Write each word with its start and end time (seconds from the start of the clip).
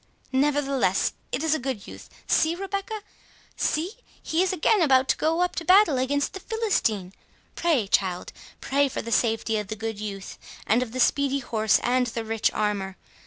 —Nevertheless, 0.31 1.13
it 1.31 1.43
is 1.43 1.53
a 1.53 1.59
good 1.59 1.85
youth—See, 1.85 2.55
Rebecca! 2.55 3.01
see, 3.55 3.91
he 4.23 4.41
is 4.41 4.51
again 4.51 4.81
about 4.81 5.07
to 5.09 5.15
go 5.15 5.41
up 5.41 5.55
to 5.57 5.63
battle 5.63 5.99
against 5.99 6.33
the 6.33 6.39
Philistine—Pray, 6.39 7.85
child—pray 7.87 8.87
for 8.89 9.03
the 9.03 9.11
safety 9.11 9.59
of 9.59 9.67
the 9.67 9.75
good 9.75 9.99
youth,—and 9.99 10.81
of 10.81 10.93
the 10.93 10.99
speedy 10.99 11.37
horse, 11.37 11.77
and 11.83 12.07
the 12.07 12.25
rich 12.25 12.49
armour. 12.51 12.97